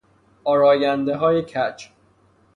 آرایندههای 0.43 1.41
کج 1.41 1.85